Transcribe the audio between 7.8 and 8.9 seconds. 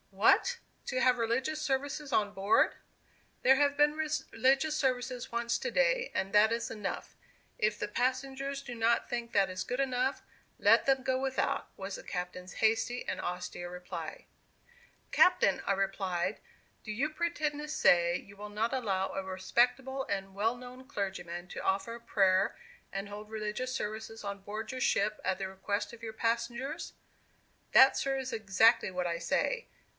passengers do